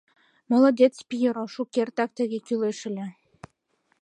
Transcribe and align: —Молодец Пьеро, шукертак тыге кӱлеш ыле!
—Молодец 0.51 0.95
Пьеро, 1.09 1.45
шукертак 1.53 2.09
тыге 2.17 2.39
кӱлеш 2.47 2.79
ыле! 2.89 3.07